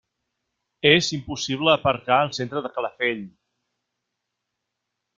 És 0.91 1.09
impossible 1.17 1.75
aparcar 1.75 2.19
al 2.23 2.33
centre 2.39 2.65
de 2.69 2.75
Calafell. 2.79 3.25